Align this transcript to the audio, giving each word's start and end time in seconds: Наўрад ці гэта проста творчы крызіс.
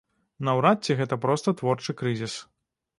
Наўрад 0.47 0.77
ці 0.89 0.97
гэта 1.03 1.21
проста 1.27 1.57
творчы 1.63 1.99
крызіс. 2.01 2.45